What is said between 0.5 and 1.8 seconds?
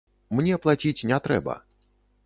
плаціць не трэба.